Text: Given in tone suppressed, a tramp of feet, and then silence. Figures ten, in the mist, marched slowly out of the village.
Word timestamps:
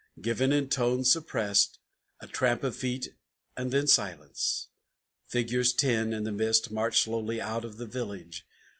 Given 0.19 0.51
in 0.51 0.67
tone 0.67 1.03
suppressed, 1.05 1.77
a 2.21 2.25
tramp 2.27 2.63
of 2.63 2.75
feet, 2.75 3.09
and 3.55 3.69
then 3.71 3.85
silence. 3.85 4.67
Figures 5.27 5.73
ten, 5.73 6.11
in 6.11 6.23
the 6.23 6.31
mist, 6.31 6.71
marched 6.71 7.03
slowly 7.03 7.39
out 7.39 7.63
of 7.63 7.77
the 7.77 7.85
village. 7.85 8.43